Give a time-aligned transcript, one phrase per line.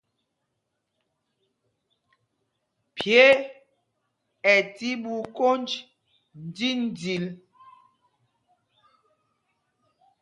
[2.95, 3.23] Pye
[4.51, 5.69] ɛ tí ɓu kwōnj
[6.45, 7.25] ndīndil.